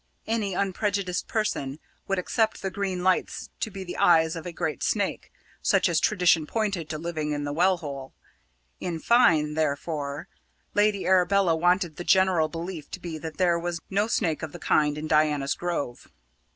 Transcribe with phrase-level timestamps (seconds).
[0.25, 4.81] Any unprejudiced person would accept the green lights to be the eyes of a great
[4.81, 5.31] snake,
[5.61, 8.15] such as tradition pointed to living in the well hole.
[8.79, 10.27] In fine, therefore,
[10.73, 14.57] Lady Arabella wanted the general belief to be that there was no snake of the
[14.57, 16.07] kind in Diana's Grove.